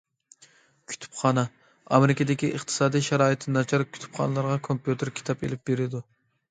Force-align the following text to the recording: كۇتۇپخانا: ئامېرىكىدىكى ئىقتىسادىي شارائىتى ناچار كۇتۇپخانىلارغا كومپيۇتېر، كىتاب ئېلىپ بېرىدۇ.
كۇتۇپخانا: 0.93 1.43
ئامېرىكىدىكى 1.97 2.51
ئىقتىسادىي 2.55 3.07
شارائىتى 3.11 3.55
ناچار 3.59 3.87
كۇتۇپخانىلارغا 3.95 4.61
كومپيۇتېر، 4.71 5.17
كىتاب 5.21 5.45
ئېلىپ 5.49 5.67
بېرىدۇ. 5.71 6.09